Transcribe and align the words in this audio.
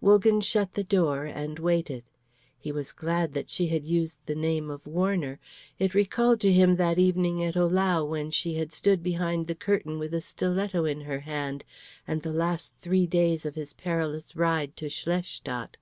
Wogan 0.00 0.40
shut 0.40 0.74
the 0.74 0.82
door 0.82 1.26
and 1.26 1.60
waited. 1.60 2.02
He 2.58 2.72
was 2.72 2.90
glad 2.90 3.34
that 3.34 3.48
she 3.48 3.68
had 3.68 3.86
used 3.86 4.18
the 4.26 4.34
name 4.34 4.68
of 4.68 4.84
Warner. 4.84 5.38
It 5.78 5.94
recalled 5.94 6.40
to 6.40 6.52
him 6.52 6.74
that 6.74 6.98
evening 6.98 7.40
at 7.44 7.54
Ohlau 7.54 8.02
when 8.04 8.32
she 8.32 8.54
had 8.56 8.72
stood 8.72 9.00
behind 9.00 9.46
the 9.46 9.54
curtain 9.54 10.00
with 10.00 10.12
a 10.12 10.20
stiletto 10.20 10.86
in 10.86 11.02
her 11.02 11.20
hand, 11.20 11.62
and 12.04 12.20
the 12.20 12.30
three 12.80 13.00
last 13.06 13.10
days 13.10 13.46
of 13.46 13.54
his 13.54 13.74
perilous 13.74 14.34
ride 14.34 14.74
to 14.74 14.86
Schlestadt. 14.90 15.76